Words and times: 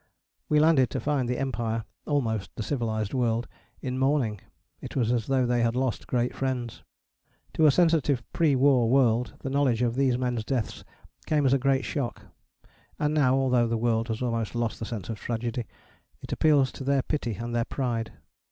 We 0.49 0.59
landed 0.59 0.89
to 0.89 0.99
find 0.99 1.29
the 1.29 1.37
Empire 1.37 1.85
almost 2.07 2.49
the 2.55 2.63
civilized 2.63 3.13
world 3.13 3.47
in 3.83 3.99
mourning. 3.99 4.41
It 4.81 4.95
was 4.95 5.11
as 5.11 5.27
though 5.27 5.45
they 5.45 5.61
had 5.61 5.75
lost 5.75 6.07
great 6.07 6.33
friends. 6.33 6.81
To 7.53 7.67
a 7.67 7.69
sensitive 7.71 8.23
pre 8.33 8.55
war 8.55 8.89
world 8.89 9.35
the 9.41 9.51
knowledge 9.51 9.83
of 9.83 9.93
these 9.93 10.17
men's 10.17 10.43
deaths 10.43 10.83
came 11.27 11.45
as 11.45 11.53
a 11.53 11.59
great 11.59 11.85
shock: 11.85 12.23
and 12.97 13.13
now, 13.13 13.35
although 13.35 13.67
the 13.67 13.77
world 13.77 14.07
has 14.07 14.23
almost 14.23 14.55
lost 14.55 14.79
the 14.79 14.85
sense 14.85 15.07
of 15.07 15.19
tragedy, 15.19 15.67
it 16.19 16.31
appeals 16.31 16.71
to 16.71 16.83
their 16.83 17.03
pity 17.03 17.35
and 17.35 17.53
their 17.53 17.65
pride. 17.65 18.11